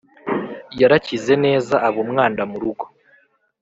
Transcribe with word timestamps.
yarakize 0.79 1.33
neza 1.45 1.75
abumwana 1.87 2.41
murugo, 2.51 2.85